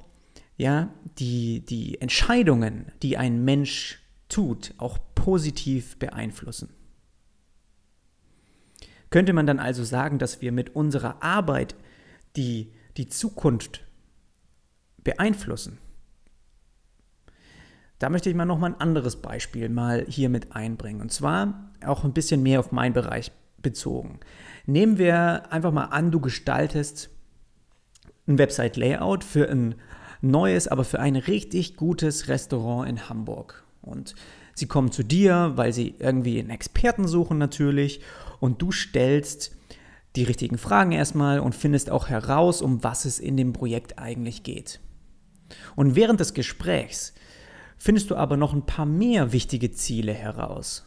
ja, 0.61 0.91
die, 1.19 1.65
die 1.65 2.00
Entscheidungen, 2.03 2.93
die 3.03 3.17
ein 3.17 3.45
Mensch 3.47 3.99
tut, 4.29 4.75
auch 4.77 4.99
positiv 5.15 5.99
beeinflussen. 5.99 6.69
Könnte 9.09 9.33
man 9.33 9.47
dann 9.47 9.59
also 9.59 9.85
sagen, 9.85 10.19
dass 10.19 10.43
wir 10.43 10.53
mit 10.53 10.77
unserer 10.77 11.23
Arbeit 11.23 11.75
die, 12.37 12.73
die 12.99 13.09
Zukunft 13.09 13.87
beeinflussen? 14.99 15.79
Da 17.99 18.11
möchte 18.11 18.29
ich 18.29 18.37
mal 18.37 18.45
noch 18.45 18.59
mal 18.59 18.73
ein 18.73 18.81
anderes 18.81 19.17
Beispiel 19.17 19.71
mal 19.71 20.05
hier 20.09 20.29
mit 20.29 20.55
einbringen. 20.55 21.00
Und 21.00 21.11
zwar 21.11 21.73
auch 21.85 22.05
ein 22.05 22.12
bisschen 22.12 22.43
mehr 22.43 22.61
auf 22.61 22.71
meinen 22.71 22.93
Bereich 22.93 23.33
bezogen. 23.62 24.21
Nehmen 24.67 24.99
wir 24.99 25.52
einfach 25.52 25.73
mal 25.73 25.87
an, 25.87 26.11
du 26.11 26.21
gestaltest 26.21 27.11
ein 28.26 28.38
Website-Layout 28.38 29.25
für 29.25 29.49
ein 29.49 29.75
neues, 30.21 30.69
aber 30.69 30.85
für 30.85 31.00
ein 31.00 31.17
richtig 31.17 31.76
gutes 31.76 32.29
Restaurant 32.29 32.88
in 32.88 33.09
Hamburg. 33.09 33.64
Und 33.83 34.14
sie 34.55 34.67
kommen 34.67 34.93
zu 34.93 35.02
dir, 35.02 35.52
weil 35.57 35.73
sie 35.73 35.95
irgendwie 35.99 36.38
einen 36.38 36.50
Experten 36.50 37.09
suchen 37.09 37.38
natürlich. 37.38 38.00
Und 38.38 38.62
du 38.62 38.73
stellst 38.73 39.57
die 40.17 40.25
richtigen 40.25 40.59
Fragen 40.59 40.93
erstmal 40.93 41.40
und 41.40 41.55
findest 41.55 41.90
auch 41.90 42.09
heraus, 42.09 42.62
um 42.62 42.83
was 42.83 43.05
es 43.05 43.19
in 43.19 43.37
dem 43.37 43.52
Projekt 43.52 43.99
eigentlich 43.99 44.43
geht. 44.43 44.81
Und 45.76 45.95
während 45.97 46.21
des 46.21 46.35
Gesprächs 46.35 47.14
findest 47.79 48.11
du 48.11 48.17
aber 48.17 48.37
noch 48.37 48.52
ein 48.52 48.67
paar 48.67 48.87
mehr 48.87 49.33
wichtige 49.33 49.73
Ziele 49.73 50.12
heraus. 50.12 50.85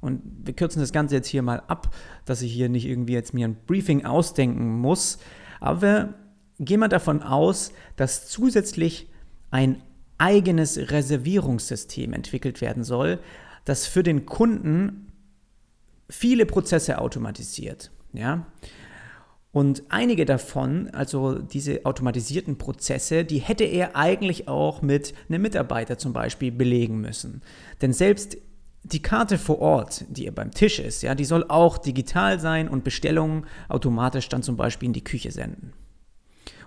Und 0.00 0.22
wir 0.44 0.54
kürzen 0.54 0.80
das 0.80 0.92
Ganze 0.92 1.14
jetzt 1.14 1.28
hier 1.28 1.42
mal 1.42 1.62
ab, 1.68 1.94
dass 2.24 2.42
ich 2.42 2.52
hier 2.52 2.68
nicht 2.68 2.86
irgendwie 2.86 3.14
jetzt 3.14 3.34
mir 3.34 3.48
ein 3.48 3.56
Briefing 3.66 4.04
ausdenken 4.04 4.78
muss. 4.78 5.18
Aber 5.60 6.14
gehen 6.58 6.80
wir 6.80 6.88
davon 6.88 7.22
aus, 7.22 7.72
dass 7.96 8.28
zusätzlich 8.28 9.08
ein 9.50 9.82
eigenes 10.18 10.78
Reservierungssystem 10.78 12.12
entwickelt 12.12 12.60
werden 12.60 12.84
soll, 12.84 13.18
das 13.64 13.86
für 13.86 14.02
den 14.02 14.26
Kunden 14.26 15.12
viele 16.08 16.46
Prozesse 16.46 16.98
automatisiert. 16.98 17.90
Ja? 18.12 18.46
Und 19.52 19.84
einige 19.88 20.26
davon, 20.26 20.90
also 20.90 21.38
diese 21.38 21.86
automatisierten 21.86 22.58
Prozesse, 22.58 23.24
die 23.24 23.38
hätte 23.38 23.64
er 23.64 23.96
eigentlich 23.96 24.48
auch 24.48 24.82
mit 24.82 25.14
einem 25.28 25.42
Mitarbeiter 25.42 25.98
zum 25.98 26.12
Beispiel 26.12 26.52
belegen 26.52 27.00
müssen. 27.00 27.42
Denn 27.80 27.92
selbst 27.92 28.36
die 28.92 29.02
Karte 29.02 29.36
vor 29.36 29.58
Ort, 29.58 30.04
die 30.08 30.26
er 30.26 30.32
beim 30.32 30.52
Tisch 30.52 30.78
ist, 30.78 31.02
ja, 31.02 31.14
die 31.14 31.24
soll 31.24 31.44
auch 31.48 31.78
digital 31.78 32.38
sein 32.38 32.68
und 32.68 32.84
Bestellungen 32.84 33.46
automatisch 33.68 34.28
dann 34.28 34.42
zum 34.42 34.56
Beispiel 34.56 34.86
in 34.86 34.92
die 34.92 35.04
Küche 35.04 35.32
senden. 35.32 35.72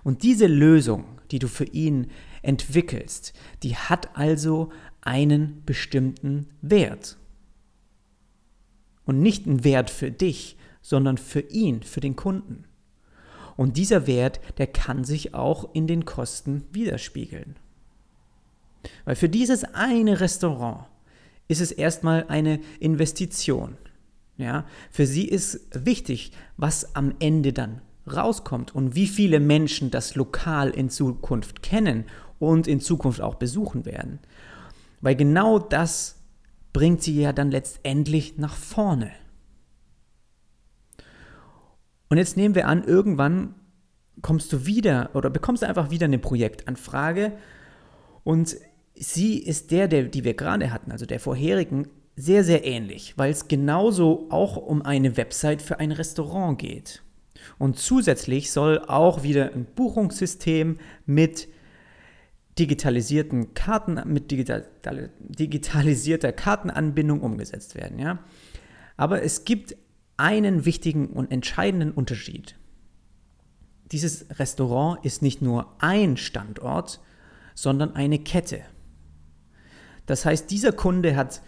Und 0.02 0.22
diese 0.22 0.46
Lösung, 0.46 1.04
die 1.30 1.38
du 1.38 1.48
für 1.48 1.64
ihn 1.64 2.10
entwickelst, 2.42 3.32
die 3.62 3.76
hat 3.76 4.16
also 4.16 4.70
einen 5.00 5.62
bestimmten 5.64 6.48
Wert. 6.60 7.16
Und 9.04 9.20
nicht 9.20 9.46
einen 9.46 9.64
Wert 9.64 9.90
für 9.90 10.10
dich, 10.10 10.56
sondern 10.82 11.16
für 11.16 11.40
ihn, 11.40 11.82
für 11.82 12.00
den 12.00 12.16
Kunden. 12.16 12.64
Und 13.56 13.76
dieser 13.76 14.06
Wert, 14.06 14.40
der 14.58 14.66
kann 14.66 15.04
sich 15.04 15.34
auch 15.34 15.74
in 15.74 15.86
den 15.86 16.04
Kosten 16.04 16.64
widerspiegeln. 16.72 17.56
Weil 19.04 19.16
für 19.16 19.28
dieses 19.28 19.64
eine 19.64 20.20
Restaurant 20.20 20.86
ist 21.50 21.60
es 21.60 21.72
erstmal 21.72 22.26
eine 22.28 22.60
Investition. 22.78 23.76
Ja, 24.36 24.64
für 24.90 25.04
sie 25.04 25.28
ist 25.28 25.68
wichtig, 25.84 26.32
was 26.56 26.94
am 26.94 27.14
Ende 27.18 27.52
dann 27.52 27.82
rauskommt 28.10 28.74
und 28.74 28.94
wie 28.94 29.06
viele 29.06 29.40
Menschen 29.40 29.90
das 29.90 30.14
Lokal 30.14 30.70
in 30.70 30.88
Zukunft 30.88 31.62
kennen 31.62 32.04
und 32.38 32.66
in 32.66 32.80
Zukunft 32.80 33.20
auch 33.20 33.34
besuchen 33.34 33.84
werden. 33.84 34.20
Weil 35.00 35.16
genau 35.16 35.58
das 35.58 36.20
bringt 36.72 37.02
sie 37.02 37.20
ja 37.20 37.32
dann 37.32 37.50
letztendlich 37.50 38.38
nach 38.38 38.54
vorne. 38.54 39.10
Und 42.08 42.16
jetzt 42.16 42.36
nehmen 42.36 42.54
wir 42.54 42.66
an, 42.68 42.84
irgendwann 42.84 43.54
kommst 44.22 44.52
du 44.52 44.66
wieder 44.66 45.10
oder 45.14 45.30
bekommst 45.30 45.62
du 45.62 45.68
einfach 45.68 45.90
wieder 45.90 46.06
eine 46.06 46.18
Projektanfrage 46.18 47.32
und 48.24 48.56
sie 49.00 49.38
ist 49.38 49.70
der, 49.70 49.88
der 49.88 50.04
die 50.04 50.24
wir 50.24 50.34
gerade 50.34 50.70
hatten, 50.72 50.92
also 50.92 51.06
der 51.06 51.18
vorherigen, 51.18 51.88
sehr, 52.16 52.44
sehr 52.44 52.64
ähnlich, 52.66 53.14
weil 53.16 53.32
es 53.32 53.48
genauso 53.48 54.26
auch 54.30 54.56
um 54.56 54.82
eine 54.82 55.16
Website 55.16 55.62
für 55.62 55.80
ein 55.80 55.90
Restaurant 55.90 56.58
geht. 56.58 57.02
Und 57.58 57.78
zusätzlich 57.78 58.52
soll 58.52 58.78
auch 58.78 59.22
wieder 59.22 59.52
ein 59.54 59.64
Buchungssystem 59.64 60.78
mit 61.06 61.48
digitalisierten 62.58 63.54
Karten, 63.54 64.00
mit 64.12 64.30
digital, 64.30 64.68
digitalisierter 65.20 66.32
Kartenanbindung 66.32 67.22
umgesetzt 67.22 67.74
werden. 67.74 67.98
Ja? 67.98 68.18
Aber 68.98 69.22
es 69.22 69.46
gibt 69.46 69.76
einen 70.18 70.66
wichtigen 70.66 71.08
und 71.08 71.32
entscheidenden 71.32 71.92
Unterschied. 71.92 72.56
Dieses 73.92 74.26
Restaurant 74.38 75.02
ist 75.06 75.22
nicht 75.22 75.40
nur 75.40 75.74
ein 75.78 76.18
Standort, 76.18 77.00
sondern 77.54 77.96
eine 77.96 78.18
Kette. 78.18 78.60
Das 80.10 80.24
heißt, 80.24 80.50
dieser 80.50 80.72
Kunde 80.72 81.14
hat 81.14 81.40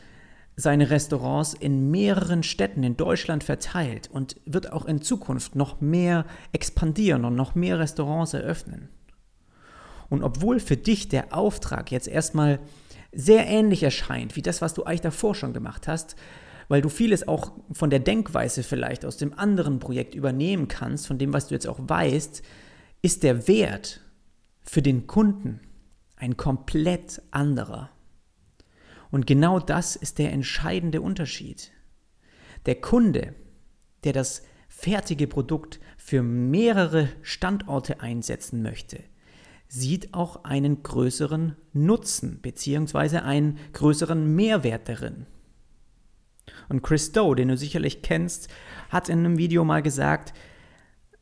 seine 0.55 0.89
Restaurants 0.89 1.53
in 1.53 1.91
mehreren 1.91 2.45
Städten 2.45 2.85
in 2.85 2.97
Deutschland 2.97 3.43
verteilt 3.43 4.09
und 4.13 4.37
wird 4.47 4.71
auch 4.71 4.85
in 4.85 5.03
Zukunft 5.03 5.57
noch 5.57 5.81
mehr 5.81 6.25
expandieren 6.53 7.25
und 7.25 7.35
noch 7.35 7.57
mehr 7.57 7.81
Restaurants 7.81 8.35
eröffnen. 8.35 8.89
Und 10.09 10.23
obwohl 10.23 10.61
für 10.61 10.77
dich 10.77 11.09
der 11.09 11.37
Auftrag 11.37 11.91
jetzt 11.91 12.07
erstmal 12.07 12.61
sehr 13.11 13.49
ähnlich 13.49 13.83
erscheint 13.83 14.37
wie 14.37 14.43
das, 14.43 14.63
was 14.63 14.75
du 14.75 14.85
eigentlich 14.85 15.01
davor 15.01 15.35
schon 15.35 15.55
gemacht 15.55 15.89
hast, 15.89 16.15
weil 16.69 16.83
du 16.83 16.89
vieles 16.89 17.27
auch 17.27 17.51
von 17.73 17.91
der 17.91 17.99
Denkweise 17.99 18.63
vielleicht 18.63 19.05
aus 19.05 19.17
dem 19.17 19.37
anderen 19.37 19.81
Projekt 19.81 20.15
übernehmen 20.15 20.69
kannst, 20.69 21.09
von 21.09 21.19
dem, 21.19 21.33
was 21.33 21.49
du 21.49 21.55
jetzt 21.55 21.67
auch 21.67 21.81
weißt, 21.81 22.43
ist 23.03 23.25
der 23.25 23.49
Wert 23.49 24.03
für 24.63 24.83
den 24.83 25.09
Kunden 25.09 25.59
ein 26.15 26.37
komplett 26.37 27.21
anderer. 27.33 27.91
Und 29.13 29.27
genau 29.27 29.61
das 29.61 29.95
ist 29.95 30.19
der 30.19 30.33
entscheidende 30.33 31.03
Unterschied. 31.03 31.71
Der 32.67 32.81
Kunde, 32.81 33.35
der 34.05 34.15
das 34.15 34.43
fertige 34.69 35.29
Produkt 35.29 35.79
für 35.99 36.23
mehrere 36.23 37.11
Standorte 37.21 38.01
einsetzen 38.01 38.63
möchte, 38.63 39.01
sieht 39.69 40.15
auch 40.15 40.45
einen 40.45 40.83
größeren 40.83 41.57
Nutzen 41.75 42.41
bzw. 42.41 43.19
einen 43.19 43.59
größeren 43.75 44.35
Mehrwert 44.35 44.89
darin. 44.89 45.27
Und 46.71 46.83
Chris 46.83 47.13
Doe, 47.13 47.37
den 47.37 47.49
du 47.49 47.57
sicherlich 47.57 48.01
kennst, 48.01 48.49
hat 48.89 49.11
in 49.11 49.19
einem 49.21 49.37
Video 49.37 49.63
mal 49.65 49.83
gesagt, 49.83 50.33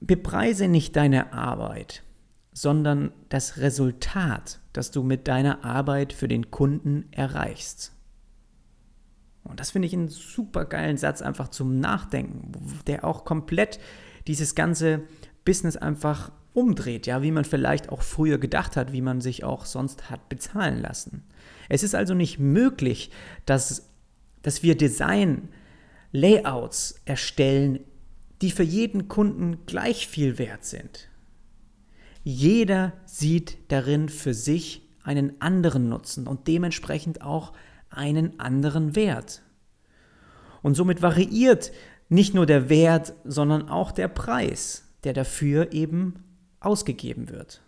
bepreise 0.01 0.69
nicht 0.69 0.95
deine 0.95 1.33
Arbeit, 1.33 2.05
sondern 2.53 3.13
das 3.29 3.59
Resultat, 3.59 4.61
das 4.73 4.91
du 4.91 5.03
mit 5.03 5.29
deiner 5.29 5.65
Arbeit 5.65 6.13
für 6.13 6.29
den 6.29 6.51
Kunden 6.51 7.09
erreichst. 7.13 7.93
Und 9.45 9.61
das 9.61 9.71
finde 9.71 9.87
ich 9.87 9.95
einen 9.95 10.09
super 10.09 10.65
geilen 10.65 10.97
Satz 10.97 11.23
einfach 11.23 11.49
zum 11.49 11.81
Nachdenken, 11.81 12.53
der 12.87 13.05
auch 13.05 13.25
komplett 13.25 13.81
dieses 14.27 14.55
ganze 14.55 15.03
Business 15.45 15.77
einfach 15.77 16.31
umdreht, 16.53 17.07
ja, 17.07 17.23
wie 17.23 17.31
man 17.31 17.45
vielleicht 17.45 17.91
auch 17.91 18.03
früher 18.03 18.39
gedacht 18.39 18.77
hat, 18.77 18.93
wie 18.93 19.01
man 19.01 19.21
sich 19.21 19.45
auch 19.45 19.65
sonst 19.65 20.11
hat 20.11 20.29
bezahlen 20.29 20.81
lassen. 20.81 21.25
Es 21.69 21.83
ist 21.83 21.95
also 21.95 22.15
nicht 22.15 22.39
möglich, 22.39 23.11
dass 23.47 23.91
dass 24.43 24.63
wir 24.63 24.77
Design-Layouts 24.77 27.01
erstellen, 27.05 27.81
die 28.43 28.51
für 28.51 28.63
jeden 28.63 29.09
Kunden 29.09 29.65
gleich 29.67 30.09
viel 30.09 30.39
wert 30.39 30.65
sind. 30.65 31.10
Jeder 32.23 32.93
sieht 33.07 33.59
darin 33.69 34.09
für 34.09 34.35
sich 34.35 34.89
einen 35.03 35.41
anderen 35.41 35.89
Nutzen 35.89 36.27
und 36.27 36.47
dementsprechend 36.49 37.23
auch 37.23 37.53
einen 37.89 38.39
anderen 38.39 38.95
Wert. 38.95 39.43
Und 40.63 40.75
somit 40.75 41.03
variiert 41.03 41.73
nicht 42.09 42.35
nur 42.35 42.47
der 42.47 42.69
Wert, 42.69 43.15
sondern 43.25 43.69
auch 43.69 43.93
der 43.93 44.09
Preis, 44.09 44.85
der 45.05 45.15
dafür 45.15 45.73
eben 45.73 46.25
ausgegeben 46.61 47.31
wird. 47.31 47.63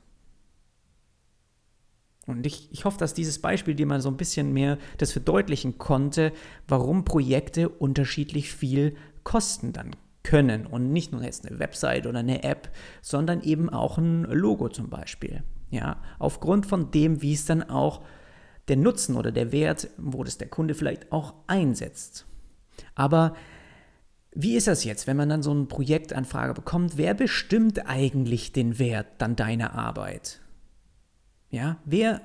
Und 2.26 2.46
ich, 2.46 2.68
ich 2.70 2.84
hoffe, 2.84 2.98
dass 2.98 3.14
dieses 3.14 3.40
Beispiel 3.40 3.74
dir 3.74 3.86
mal 3.86 4.00
so 4.00 4.08
ein 4.08 4.16
bisschen 4.16 4.52
mehr 4.52 4.78
das 4.98 5.12
verdeutlichen 5.12 5.78
konnte, 5.78 6.32
warum 6.68 7.04
Projekte 7.04 7.68
unterschiedlich 7.68 8.52
viel 8.52 8.94
kosten 9.24 9.72
dann 9.72 9.96
können. 10.22 10.66
Und 10.66 10.92
nicht 10.92 11.12
nur 11.12 11.22
jetzt 11.22 11.46
eine 11.46 11.58
Website 11.58 12.06
oder 12.06 12.20
eine 12.20 12.44
App, 12.44 12.70
sondern 13.00 13.42
eben 13.42 13.70
auch 13.70 13.98
ein 13.98 14.24
Logo 14.24 14.68
zum 14.68 14.88
Beispiel. 14.88 15.42
Ja, 15.70 16.02
aufgrund 16.18 16.66
von 16.66 16.90
dem, 16.90 17.22
wie 17.22 17.32
es 17.32 17.46
dann 17.46 17.62
auch 17.62 18.02
der 18.68 18.76
Nutzen 18.76 19.16
oder 19.16 19.32
der 19.32 19.52
Wert, 19.52 19.88
wo 19.96 20.22
das 20.22 20.38
der 20.38 20.48
Kunde 20.48 20.74
vielleicht 20.74 21.12
auch 21.12 21.34
einsetzt. 21.46 22.26
Aber 22.94 23.34
wie 24.34 24.56
ist 24.56 24.66
das 24.66 24.84
jetzt, 24.84 25.06
wenn 25.06 25.16
man 25.16 25.28
dann 25.28 25.42
so 25.42 25.50
eine 25.50 25.64
Projektanfrage 25.64 26.54
bekommt? 26.54 26.96
Wer 26.96 27.14
bestimmt 27.14 27.86
eigentlich 27.86 28.52
den 28.52 28.78
Wert 28.78 29.06
dann 29.18 29.36
deiner 29.36 29.74
Arbeit? 29.74 30.40
Ja, 31.50 31.78
wer, 31.84 32.22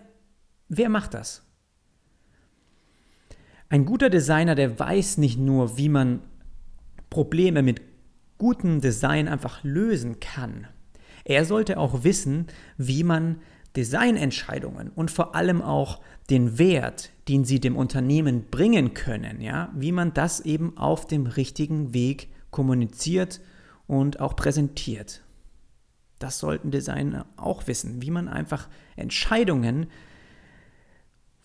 wer 0.70 0.89
macht 0.89 1.13
das? 1.13 1.44
Ein 3.70 3.86
guter 3.86 4.10
Designer, 4.10 4.56
der 4.56 4.80
weiß 4.80 5.18
nicht 5.18 5.38
nur, 5.38 5.77
wie 5.77 5.89
man 5.89 6.22
Probleme 7.10 7.62
mit 7.62 7.82
gutem 8.38 8.82
Design 8.82 9.27
einfach 9.27 9.63
lösen 9.63 10.20
kann. 10.20 10.67
Er 11.24 11.46
sollte 11.46 11.77
auch 11.77 12.03
wissen, 12.03 12.48
wie 12.77 13.03
man 13.03 13.41
Designentscheidungen 13.75 14.89
und 14.89 15.12
vor 15.12 15.36
allem 15.36 15.62
auch 15.62 16.01
den 16.29 16.58
Wert, 16.58 17.12
den 17.27 17.46
sie 17.46 17.60
dem 17.60 17.75
Unternehmen 17.75 18.46
bringen 18.50 18.94
können, 18.94 19.41
ja, 19.41 19.72
wie 19.75 19.91
man 19.91 20.13
das 20.13 20.39
eben 20.39 20.77
auf 20.77 21.06
dem 21.06 21.27
richtigen 21.27 21.94
Weg 21.94 22.29
kommuniziert 22.50 23.39
und 23.86 24.20
auch 24.20 24.36
präsentiert. 24.36 25.22
Das 26.20 26.39
sollten 26.39 26.72
Designer 26.72 27.27
auch 27.38 27.67
wissen, 27.67 28.01
wie 28.01 28.10
man 28.10 28.27
einfach 28.27 28.67
Entscheidungen, 28.96 29.88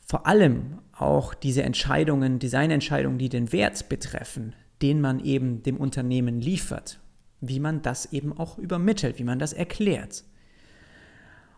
vor 0.07 0.27
allem 0.27 0.79
auch 0.93 1.35
diese 1.35 1.63
Entscheidungen, 1.63 2.39
Designentscheidungen, 2.39 3.19
die 3.19 3.29
den 3.29 3.53
Wert 3.53 3.89
betreffen, 3.89 4.55
den 4.83 5.01
man 5.01 5.21
eben 5.25 5.63
dem 5.63 5.77
Unternehmen 5.77 6.41
liefert, 6.41 7.01
wie 7.41 7.61
man 7.61 7.83
das 7.83 8.13
eben 8.13 8.37
auch 8.37 8.59
übermittelt, 8.59 9.19
wie 9.19 9.25
man 9.25 9.39
das 9.39 9.53
erklärt. 9.53 10.25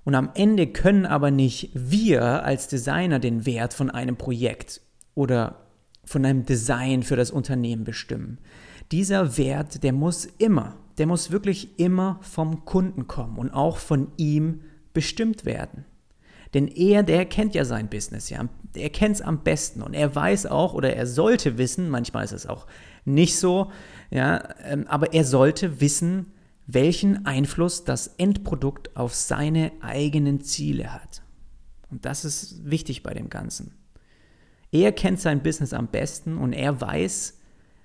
Und 0.04 0.14
am 0.14 0.31
Ende 0.35 0.66
können 0.66 1.07
aber 1.07 1.31
nicht 1.31 1.71
wir 1.75 2.45
als 2.45 2.69
Designer 2.69 3.19
den 3.19 3.47
Wert 3.47 3.73
von 3.73 3.90
einem 3.90 4.16
Projekt 4.16 4.83
oder 5.14 5.64
von 6.04 6.25
einem 6.25 6.45
Design 6.45 7.02
für 7.02 7.16
das 7.16 7.31
Unternehmen 7.31 7.85
bestimmen. 7.85 8.38
Dieser 8.93 9.38
Wert, 9.38 9.83
der 9.83 9.95
muss 9.95 10.26
immer, 10.26 10.76
der 10.99 11.07
muss 11.07 11.31
wirklich 11.31 11.78
immer 11.78 12.19
vom 12.21 12.66
Kunden 12.66 13.07
kommen 13.07 13.38
und 13.38 13.50
auch 13.50 13.78
von 13.78 14.09
ihm 14.19 14.61
bestimmt 14.93 15.47
werden. 15.47 15.87
Denn 16.55 16.69
er, 16.69 17.03
der 17.03 17.27
kennt 17.27 17.55
ja 17.55 17.65
sein 17.65 17.89
Business, 17.89 18.31
ja. 18.31 18.49
Er 18.75 18.91
kennt 18.91 19.17
es 19.17 19.23
am 19.23 19.43
besten 19.43 19.83
und 19.83 19.95
er 19.95 20.15
weiß 20.15 20.47
auch 20.47 20.75
oder 20.75 20.95
er 20.95 21.07
sollte 21.07 21.59
wissen, 21.59 21.91
manchmal 21.91 22.25
ist 22.25 22.33
es 22.33 22.47
auch 22.47 22.67
nicht 23.05 23.39
so, 23.39 23.71
ja, 24.11 24.49
ähm, 24.65 24.87
aber 24.89 25.13
er 25.13 25.25
sollte 25.25 25.81
wissen, 25.81 26.33
welchen 26.67 27.27
Einfluss 27.27 27.85
das 27.85 28.07
Endprodukt 28.19 28.97
auf 28.97 29.15
seine 29.15 29.73
eigenen 29.81 30.41
Ziele 30.41 30.95
hat. 30.95 31.23
Und 31.91 32.05
das 32.05 32.25
ist 32.25 32.69
wichtig 32.69 33.03
bei 33.03 33.15
dem 33.15 33.29
Ganzen. 33.29 33.75
Er 34.73 34.93
kennt 34.93 35.21
sein 35.21 35.43
Business 35.43 35.73
am 35.73 35.89
besten 35.89 36.39
und 36.39 36.53
er 36.53 36.81
weiß, 36.81 37.39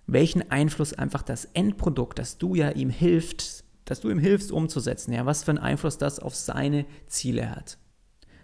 welchen 0.07 0.49
Einfluss 0.49 0.93
einfach 0.93 1.21
das 1.21 1.45
Endprodukt, 1.45 2.17
das 2.17 2.37
du 2.37 2.55
ja 2.55 2.71
ihm 2.71 2.89
hilfst, 2.89 3.63
dass 3.85 4.01
du 4.01 4.09
ihm 4.09 4.19
hilfst 4.19 4.51
umzusetzen, 4.51 5.13
ja, 5.13 5.25
was 5.25 5.43
für 5.43 5.51
einen 5.51 5.59
Einfluss 5.59 5.97
das 5.97 6.19
auf 6.19 6.35
seine 6.35 6.85
Ziele 7.07 7.51
hat. 7.51 7.77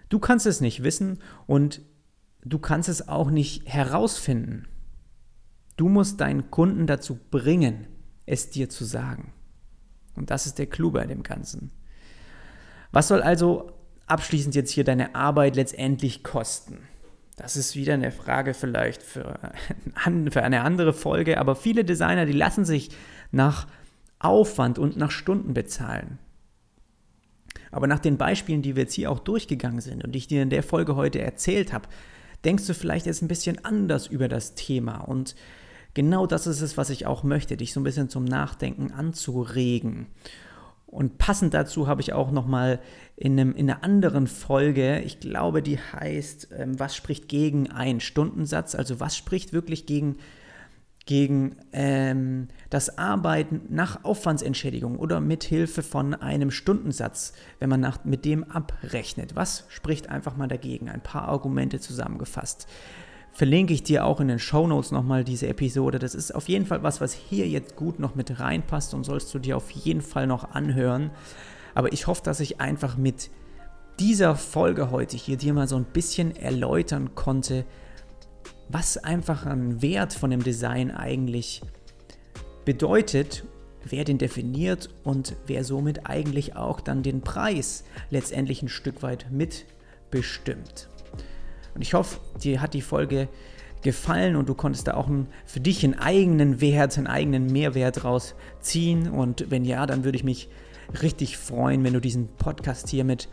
Du 0.10 0.20
kannst 0.20 0.46
es 0.46 0.62
nicht 0.62 0.84
wissen 0.84 1.20
und 1.48 1.82
du 2.44 2.60
kannst 2.60 2.90
es 2.90 3.08
auch 3.08 3.30
nicht 3.30 3.68
herausfinden. 3.68 4.68
Du 5.78 5.90
musst 5.90 6.22
deinen 6.22 6.52
Kunden 6.52 6.88
dazu 6.88 7.20
bringen, 7.32 7.88
es 8.26 8.50
dir 8.50 8.70
zu 8.70 8.86
sagen. 8.86 9.34
Und 10.16 10.30
das 10.30 10.46
ist 10.46 10.58
der 10.58 10.68
Clou 10.68 10.92
bei 10.92 11.06
dem 11.06 11.24
Ganzen. 11.24 11.72
Was 12.92 13.10
soll 13.10 13.22
also 13.22 13.72
abschließend 14.08 14.56
jetzt 14.56 14.72
hier 14.72 14.86
deine 14.86 15.16
Arbeit 15.16 15.56
letztendlich 15.56 16.24
kosten? 16.24 16.80
Das 17.36 17.58
ist 17.58 17.76
wieder 17.76 17.96
eine 17.96 18.12
Frage 18.12 18.54
vielleicht 18.54 19.04
für, 19.04 19.52
eine 20.06 20.62
andere 20.62 20.94
Folge, 20.94 21.38
aber 21.38 21.56
viele 21.56 21.84
Designer, 21.84 22.26
die 22.26 22.32
lassen 22.32 22.64
sich 22.64 22.92
nach 23.32 23.68
Aufwand 24.20 24.80
und 24.80 24.96
nach 24.96 25.12
Stunden 25.12 25.54
bezahlen. 25.54 26.20
Aber 27.72 27.88
nach 27.88 28.00
den 28.00 28.18
Beispielen, 28.18 28.62
die 28.62 28.76
wir 28.76 28.84
jetzt 28.84 28.94
hier 28.94 29.12
auch 29.12 29.20
durchgegangen 29.20 29.82
sind 29.82 30.04
und 30.04 30.14
die 30.14 30.20
ich 30.20 30.28
dir 30.28 30.42
in 30.42 30.50
der 30.50 30.64
Folge 30.64 30.96
heute 30.96 31.22
erzählt 31.22 31.74
habe, 31.74 31.88
denkst 32.44 32.68
du 32.68 32.74
vielleicht 32.74 33.06
jetzt 33.06 33.22
ein 33.22 33.28
bisschen 33.28 33.64
anders 33.66 34.08
über 34.08 34.28
das 34.28 34.56
Thema 34.56 35.00
und 35.00 35.36
genau 35.94 36.28
das 36.28 36.46
ist 36.46 36.62
es, 36.62 36.78
was 36.78 36.92
ich 36.92 37.06
auch 37.06 37.24
möchte, 37.24 37.58
dich 37.58 37.74
so 37.74 37.80
ein 37.80 37.84
bisschen 37.84 38.10
zum 38.10 38.24
Nachdenken 38.24 38.92
anzuregen. 38.92 40.08
Und 40.86 41.18
passend 41.18 41.54
dazu 41.54 41.88
habe 41.88 42.02
ich 42.02 42.14
auch 42.14 42.32
nochmal 42.32 42.80
in, 43.18 43.38
in 43.38 43.70
einer 43.70 43.84
anderen 43.84 44.28
Folge, 44.28 45.02
ich 45.02 45.20
glaube, 45.20 45.62
die 45.62 45.78
heißt, 45.78 46.50
ähm, 46.58 46.80
was 46.80 46.96
spricht 46.96 47.28
gegen 47.28 47.70
einen 47.70 48.00
Stundensatz? 48.00 48.76
Also 48.76 49.00
was 49.00 49.18
spricht 49.18 49.52
wirklich 49.52 49.88
gegen, 49.88 50.18
gegen 51.06 51.58
ähm, 51.72 52.48
das 52.70 52.98
Arbeiten 52.98 53.62
nach 53.70 54.04
Aufwandsentschädigung 54.04 54.98
oder 54.98 55.22
mithilfe 55.22 55.84
von 55.84 56.14
einem 56.14 56.52
Stundensatz, 56.52 57.34
wenn 57.60 57.70
man 57.70 57.80
nach, 57.80 58.04
mit 58.06 58.26
dem 58.26 58.44
abrechnet? 58.44 59.36
Was 59.36 59.66
spricht 59.70 60.10
einfach 60.10 60.36
mal 60.36 60.48
dagegen? 60.48 60.90
Ein 60.90 61.02
paar 61.02 61.28
Argumente 61.28 61.80
zusammengefasst 61.80 62.68
verlinke 63.36 63.74
ich 63.74 63.84
dir 63.84 64.06
auch 64.06 64.22
in 64.22 64.30
den 64.30 64.40
Show 64.40 64.66
Notes 64.66 64.92
nochmal 64.92 65.26
diese 65.26 65.50
Episode. 65.50 66.00
Das 66.00 66.16
ist 66.16 66.34
auf 66.34 66.48
jeden 66.48 66.66
Fall 66.66 66.84
was, 66.84 67.02
was 67.02 67.12
hier 67.12 67.46
jetzt 67.50 67.76
gut 67.76 68.00
noch 68.00 68.16
mit 68.16 68.40
reinpasst 68.40 68.94
und 68.94 69.04
sollst 69.04 69.34
du 69.34 69.40
dir 69.40 69.58
auf 69.58 69.72
jeden 69.72 70.00
Fall 70.00 70.26
noch 70.26 70.52
anhören. 70.52 71.12
Aber 71.74 71.92
ich 71.92 72.08
hoffe, 72.08 72.22
dass 72.24 72.40
ich 72.40 72.62
einfach 72.62 72.96
mit 72.96 73.30
dieser 74.00 74.38
Folge 74.38 74.90
heute 74.90 75.18
hier 75.18 75.36
dir 75.36 75.54
mal 75.54 75.68
so 75.68 75.76
ein 75.76 75.84
bisschen 75.84 76.34
erläutern 76.34 77.14
konnte, 77.14 77.66
was 78.70 78.98
einfach 78.98 79.46
ein 79.46 79.82
Wert 79.82 80.14
von 80.14 80.30
dem 80.30 80.44
Design 80.44 80.92
eigentlich 80.92 81.62
bedeutet, 82.66 83.44
wer 83.84 84.04
den 84.04 84.18
definiert 84.18 84.90
und 85.04 85.36
wer 85.46 85.64
somit 85.64 86.10
eigentlich 86.10 86.56
auch 86.56 86.82
dann 86.82 87.04
den 87.04 87.22
Preis 87.22 87.84
letztendlich 88.10 88.64
ein 88.64 88.70
Stück 88.70 89.04
weit 89.04 89.28
mitbestimmt. 89.32 90.90
Und 91.76 91.82
ich 91.82 91.94
hoffe, 91.94 92.20
dir 92.44 92.62
hat 92.62 92.74
die 92.74 92.82
Folge 92.82 93.28
gefallen 93.84 94.36
und 94.36 94.50
du 94.50 94.56
konntest 94.56 94.88
da 94.88 94.96
auch 94.96 95.08
einen, 95.08 95.28
für 95.46 95.60
dich 95.60 95.84
einen 95.84 95.94
eigenen 95.94 96.60
Wert, 96.60 96.98
einen 96.98 97.08
eigenen 97.08 97.48
Mehrwert 97.48 98.04
rausziehen. 98.04 99.10
Und 99.10 99.52
wenn 99.52 99.64
ja, 99.64 99.86
dann 99.86 100.04
würde 100.04 100.18
ich 100.18 100.24
mich 100.24 100.50
richtig 101.02 101.38
freuen, 101.38 101.84
wenn 101.84 101.94
du 101.94 102.02
diesen 102.02 102.28
Podcast 102.28 102.90
hier 102.90 103.04
mit, 103.04 103.30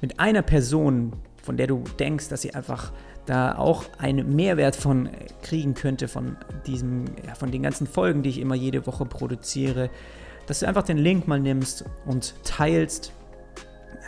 mit 0.00 0.18
einer 0.18 0.42
Person, 0.42 1.12
von 1.42 1.56
der 1.56 1.68
du 1.68 1.84
denkst, 2.00 2.28
dass 2.28 2.42
sie 2.42 2.54
einfach 2.54 2.92
da 3.26 3.56
auch 3.56 3.84
einen 3.98 4.34
Mehrwert 4.34 4.76
von 4.76 5.08
kriegen 5.42 5.74
könnte, 5.74 6.08
von, 6.08 6.36
diesem, 6.66 7.06
ja, 7.26 7.34
von 7.34 7.50
den 7.50 7.62
ganzen 7.62 7.86
Folgen, 7.86 8.22
die 8.22 8.30
ich 8.30 8.40
immer 8.40 8.54
jede 8.54 8.86
Woche 8.86 9.06
produziere, 9.06 9.90
dass 10.46 10.60
du 10.60 10.68
einfach 10.68 10.82
den 10.82 10.98
Link 10.98 11.26
mal 11.26 11.40
nimmst 11.40 11.84
und 12.06 12.34
teilst 12.44 13.12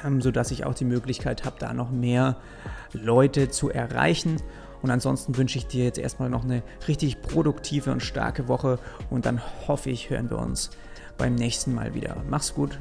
ähm, 0.05 0.20
sodass 0.20 0.50
ich 0.50 0.64
auch 0.64 0.74
die 0.74 0.85
Möglichkeit 0.85 1.44
habe, 1.44 1.57
da 1.59 1.72
noch 1.72 1.90
mehr 1.90 2.37
Leute 2.92 3.48
zu 3.50 3.70
erreichen. 3.70 4.37
Und 4.83 4.90
ansonsten 4.90 5.37
wünsche 5.37 5.59
ich 5.59 5.66
dir 5.66 5.85
jetzt 5.85 5.98
erstmal 5.98 6.31
noch 6.31 6.44
eine 6.44 6.62
richtig 6.87 7.22
produktive 7.22 7.90
und 7.90 8.02
starke 8.02 8.46
Woche 8.46 8.79
und 9.11 9.26
dann 9.26 9.40
hoffe 9.66 9.90
ich, 9.90 10.11
hören 10.11 10.31
wir 10.31 10.38
uns 10.38 10.70
beim 11.18 11.35
nächsten 11.35 11.74
Mal 11.74 11.94
wieder. 11.94 12.16
Mach's 12.29 12.55
gut. 12.55 12.79